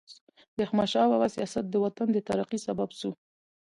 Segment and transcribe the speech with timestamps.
[0.55, 3.09] د احمدشاه بابا سیاست د وطن د ترقۍ سبب سو.